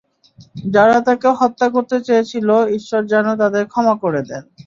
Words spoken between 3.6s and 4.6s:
ক্ষমা করে দেন।